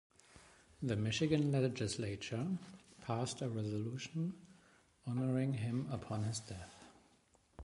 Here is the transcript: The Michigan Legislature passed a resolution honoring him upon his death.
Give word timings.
The 0.81 0.95
Michigan 0.95 1.51
Legislature 1.51 2.57
passed 3.03 3.43
a 3.43 3.49
resolution 3.49 4.33
honoring 5.05 5.53
him 5.53 5.87
upon 5.91 6.23
his 6.23 6.39
death. 6.39 6.73